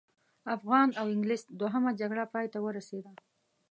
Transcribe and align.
افغان 0.55 0.89
او 0.99 1.05
انګلیس 1.13 1.43
دوهمه 1.59 1.91
جګړه 1.99 2.23
پای 2.33 2.45
ته 2.53 2.59
ورسېده. 2.61 3.11